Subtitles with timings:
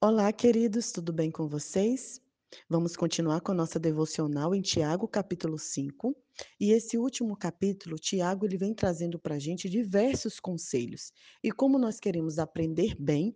[0.00, 2.22] Olá, queridos, tudo bem com vocês?
[2.70, 6.16] Vamos continuar com a nossa devocional em Tiago, capítulo 5.
[6.60, 11.12] E esse último capítulo, Tiago, ele vem trazendo para a gente diversos conselhos.
[11.42, 13.34] E como nós queremos aprender bem,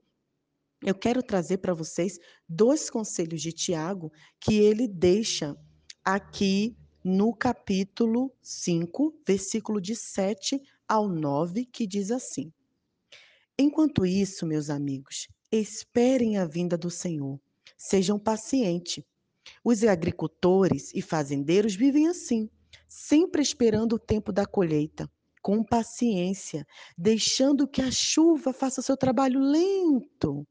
[0.84, 2.16] eu quero trazer para vocês
[2.48, 5.56] dois conselhos de Tiago que ele deixa
[6.04, 12.52] aqui no capítulo 5, versículo de 7 ao 9, que diz assim:
[13.58, 15.26] Enquanto isso, meus amigos,
[15.60, 17.38] esperem a vinda do Senhor.
[17.76, 19.04] Sejam pacientes.
[19.64, 22.48] Os agricultores e fazendeiros vivem assim,
[22.88, 25.10] sempre esperando o tempo da colheita,
[25.42, 30.46] com paciência, deixando que a chuva faça seu trabalho lento.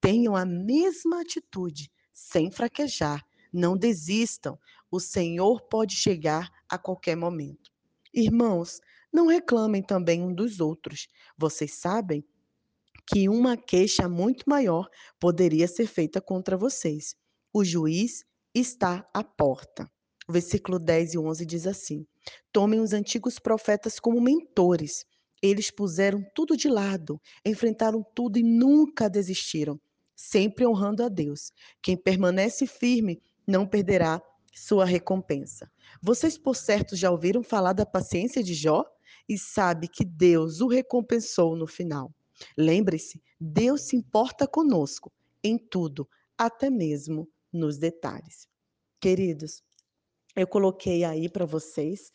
[0.00, 3.24] Tenham a mesma atitude, sem fraquejar.
[3.52, 4.58] Não desistam.
[4.90, 7.70] O Senhor pode chegar a qualquer momento.
[8.12, 8.80] Irmãos,
[9.12, 11.06] não reclamem também um dos outros.
[11.38, 12.24] Vocês sabem
[13.06, 14.88] que uma queixa muito maior
[15.20, 17.14] poderia ser feita contra vocês.
[17.52, 19.90] O juiz está à porta.
[20.28, 22.06] O versículo 10 e 11 diz assim:
[22.52, 25.04] Tomem os antigos profetas como mentores.
[25.42, 29.78] Eles puseram tudo de lado, enfrentaram tudo e nunca desistiram,
[30.16, 31.52] sempre honrando a Deus.
[31.82, 34.22] Quem permanece firme não perderá
[34.54, 35.70] sua recompensa.
[36.00, 38.84] Vocês, por certo, já ouviram falar da paciência de Jó
[39.28, 42.10] e sabe que Deus o recompensou no final.
[42.56, 48.48] Lembre-se, Deus se importa conosco em tudo, até mesmo nos detalhes.
[49.00, 49.62] Queridos,
[50.34, 52.10] eu coloquei aí para vocês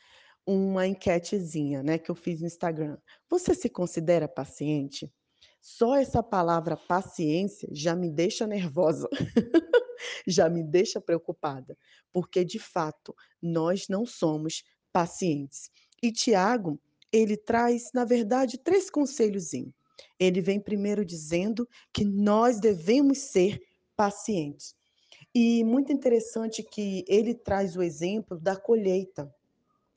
[0.45, 2.97] uma enquetezinha, né, que eu fiz no Instagram.
[3.29, 5.11] Você se considera paciente?
[5.61, 9.07] Só essa palavra paciência já me deixa nervosa,
[10.25, 11.77] já me deixa preocupada,
[12.11, 15.69] porque de fato nós não somos pacientes.
[16.01, 19.73] E Tiago, ele traz, na verdade, três conselhozinhos.
[20.19, 23.59] Ele vem primeiro dizendo que nós devemos ser
[23.95, 24.75] pacientes.
[25.33, 29.33] E muito interessante que ele traz o exemplo da colheita.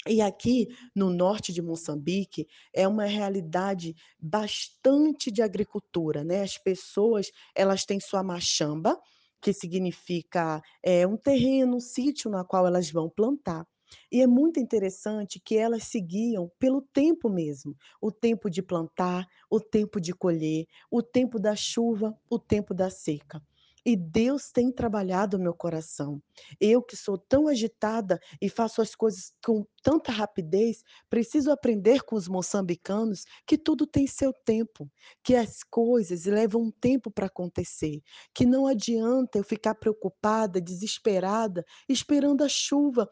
[0.06, 6.42] E aqui no norte de Moçambique é uma realidade bastante de agricultura, né?
[6.42, 9.00] As pessoas, elas têm sua machamba,
[9.40, 13.64] que significa é, um terreno, um sítio na qual elas vão plantar.
[14.10, 19.60] E é muito interessante que elas seguiam pelo tempo mesmo, o tempo de plantar, o
[19.60, 23.42] tempo de colher, o tempo da chuva, o tempo da seca.
[23.84, 26.22] E Deus tem trabalhado o meu coração.
[26.60, 32.14] Eu que sou tão agitada e faço as coisas com tanta rapidez, preciso aprender com
[32.14, 34.88] os moçambicanos que tudo tem seu tempo,
[35.22, 38.00] que as coisas levam um tempo para acontecer,
[38.32, 43.10] que não adianta eu ficar preocupada, desesperada, esperando a chuva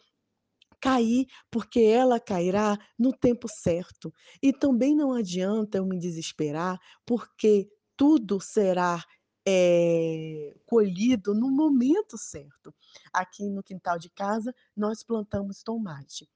[0.80, 4.12] cair, porque ela cairá no tempo certo.
[4.42, 9.04] E também não adianta eu me desesperar, porque tudo será
[9.46, 12.74] é, colhido no momento certo.
[13.12, 16.28] Aqui no quintal de casa, nós plantamos tomate.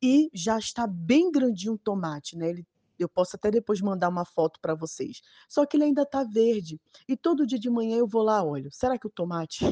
[0.00, 2.50] E já está bem grandinho o tomate, né?
[2.50, 2.66] Ele
[2.98, 5.20] eu posso até depois mandar uma foto para vocês.
[5.48, 6.80] Só que ele ainda está verde.
[7.06, 8.70] E todo dia de manhã eu vou lá, olho.
[8.72, 9.64] Será que o tomate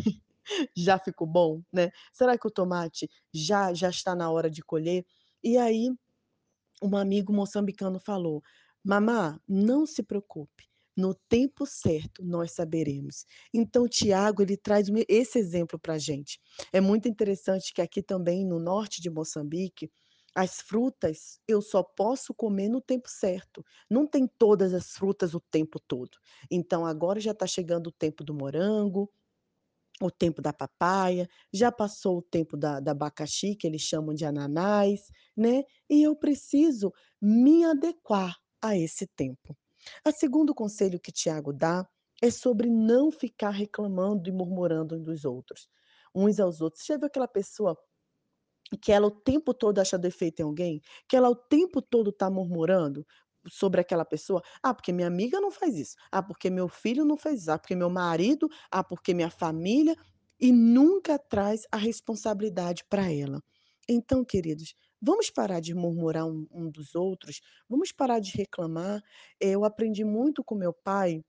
[0.77, 1.91] já ficou bom, né?
[2.12, 5.05] Será que o tomate já já está na hora de colher?
[5.43, 5.91] E aí,
[6.83, 8.43] um amigo moçambicano falou:
[8.84, 10.65] "Mamá, não se preocupe,
[10.97, 13.25] no tempo certo nós saberemos".
[13.53, 16.41] Então Tiago, ele traz esse exemplo para a gente.
[16.73, 19.91] É muito interessante que aqui também no norte de Moçambique,
[20.34, 23.65] as frutas eu só posso comer no tempo certo.
[23.91, 26.19] Não tem todas as frutas o tempo todo.
[26.51, 29.11] Então agora já está chegando o tempo do morango,
[30.01, 34.25] o tempo da papaya, já passou o tempo da da abacaxi, que eles chamam de
[34.25, 39.57] ananás, né, e eu preciso me adequar a esse tempo.
[40.07, 41.87] O segundo conselho que Tiago dá
[42.23, 45.69] é sobre não ficar reclamando e murmurando uns dos outros,
[46.15, 46.83] uns aos outros.
[46.84, 47.77] Você já viu aquela pessoa
[48.83, 50.81] que ela o tempo todo acha defeito em alguém?
[51.09, 53.07] Que ela o tempo todo está murmurando?
[53.49, 54.43] Sobre aquela pessoa.
[54.62, 55.97] Ah, porque minha amiga não faz isso.
[56.11, 57.51] Ah, porque meu filho não fez isso.
[57.51, 58.49] Ah, porque meu marido.
[58.71, 59.97] Ah, porque minha família.
[60.39, 63.43] E nunca traz a responsabilidade para ela.
[63.89, 69.03] Então, queridos, vamos parar de murmurar um, um dos outros, vamos parar de reclamar.
[69.41, 71.22] Eu aprendi muito com meu pai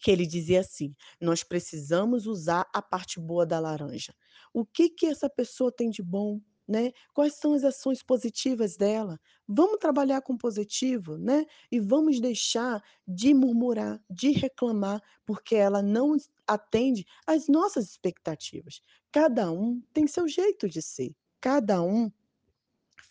[0.00, 4.14] que ele dizia assim: nós precisamos usar a parte boa da laranja.
[4.52, 6.40] O que que essa pessoa tem de bom?
[6.66, 6.92] Né?
[7.12, 9.20] Quais são as ações positivas dela?
[9.46, 11.44] Vamos trabalhar com positivo, né?
[11.70, 16.16] E vamos deixar de murmurar, de reclamar, porque ela não
[16.46, 18.80] atende às nossas expectativas.
[19.12, 21.14] Cada um tem seu jeito de ser.
[21.38, 22.10] Cada um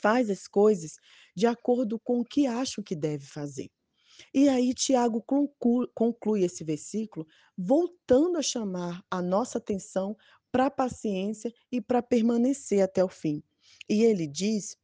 [0.02, 0.96] faz as coisas
[1.36, 3.70] de acordo com o que acha que deve fazer.
[4.34, 7.26] E aí Tiago conclu conclui esse versículo,
[7.58, 10.16] voltando a chamar a nossa atenção
[10.54, 13.42] pra paciência e pra permanecer até o fim.
[13.90, 14.78] E ele diz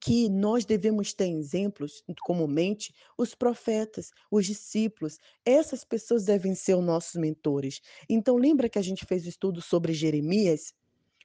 [0.00, 6.84] que nós devemos ter exemplos, comumente, os profetas, os discípulos, essas pessoas devem ser os
[6.84, 7.80] nossos mentores.
[8.08, 10.74] Então lembra que a gente fez o estudo sobre Jeremias?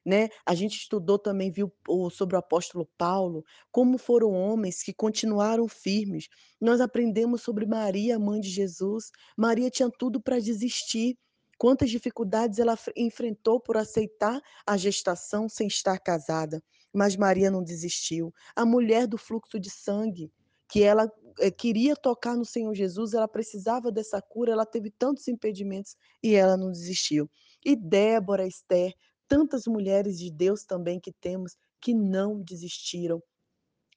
[0.03, 1.71] Né, a gente estudou também, viu
[2.09, 6.27] sobre o apóstolo Paulo, como foram homens que continuaram firmes.
[6.59, 11.19] Nós aprendemos sobre Maria, mãe de Jesus, Maria tinha tudo pra desistir,
[11.61, 16.59] quantas dificuldades ela fre enfrentou por aceitar a gestação sem estar casada,
[16.91, 18.33] mas Maria não desistiu.
[18.55, 20.31] A mulher do fluxo de sangue,
[20.67, 21.07] que ela,
[21.39, 26.33] eh, queria tocar no Senhor Jesus, ela precisava dessa cura, ela teve tantos impedimentos e
[26.33, 27.29] ela não desistiu.
[27.63, 28.95] E Débora, Esther,
[29.27, 33.21] tantas mulheres de Deus também que temos, que não desistiram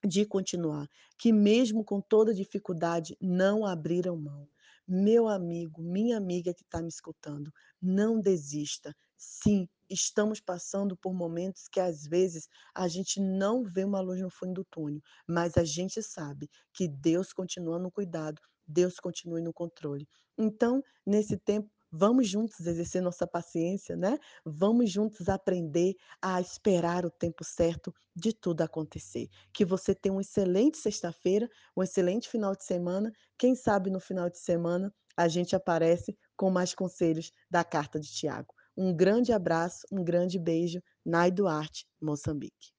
[0.06, 0.87] de continuar,
[1.19, 4.46] que mesmo com toda dificuldade, não abriram mão.
[4.86, 7.50] Meu amigo, minha amiga que tá me escutando,
[7.81, 8.94] não desista.
[9.16, 14.28] Sim, estamos passando por momentos que às vezes a gente não vê uma luz no
[14.31, 19.54] fundo do túnel, mas a gente sabe que Deus continua no cuidado, Deus continua no
[19.54, 20.06] controle.
[20.36, 27.11] Então, nesse tempo, vamos juntos exercer nossa paciência, né, vamos juntos aprender a esperar o
[27.11, 29.29] tempo certo de tudo acontecer.
[29.52, 34.29] Que você tenha uma excelente sexta-feira, um excelente final de semana, quem sabe no final
[34.29, 38.52] de semana a gente aparece com mais conselhos da carta de Tiago.
[38.76, 42.73] Um grande abraço, um grande beijo, Nai Duarte, Moçambique.